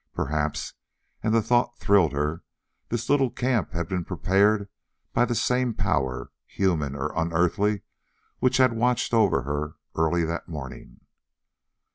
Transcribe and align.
Perhaps 0.15 0.73
and 1.21 1.31
the 1.31 1.43
thought 1.43 1.77
thrilled 1.77 2.11
her 2.11 2.41
this 2.89 3.07
little 3.07 3.29
camp 3.29 3.69
had 3.73 3.87
been 3.87 4.03
prepared 4.03 4.67
by 5.13 5.25
the 5.25 5.35
same 5.35 5.75
power, 5.75 6.31
human 6.47 6.95
or 6.95 7.13
unearthly, 7.15 7.83
which 8.39 8.57
had 8.57 8.73
watched 8.73 9.13
over 9.13 9.43
her 9.43 9.75
early 9.93 10.23
that 10.25 10.47
morning. 10.49 11.01